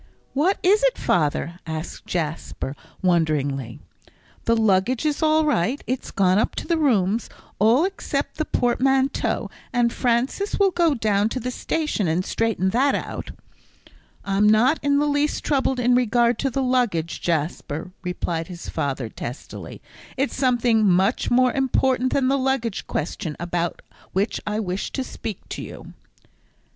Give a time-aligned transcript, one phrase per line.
[0.33, 3.77] "What is it, father?" asked Jasper, wonderingly;
[4.45, 9.51] "the luggage is all right; it's gone up to the rooms all except the portmanteau,
[9.71, 13.29] and Francis will go down to the station and straighten that out."
[14.25, 19.07] "I'm not in the least troubled in regard to the luggage, Jasper," replied his father,
[19.07, 19.83] testily;
[20.17, 23.83] "it's something much more important than the luggage question about
[24.13, 25.93] which I wish to speak to you."